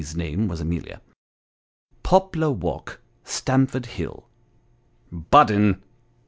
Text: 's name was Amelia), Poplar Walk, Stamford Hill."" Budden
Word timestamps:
's 0.03 0.15
name 0.15 0.47
was 0.47 0.59
Amelia), 0.59 0.99
Poplar 2.01 2.49
Walk, 2.49 2.99
Stamford 3.23 3.85
Hill."" 3.85 4.27
Budden 5.29 5.83